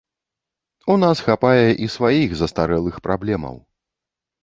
У 0.93 0.95
нас 1.03 1.21
хапае 1.27 1.69
і 1.85 1.91
сваіх, 1.99 2.29
застарэлых 2.43 2.95
праблемаў. 3.09 3.65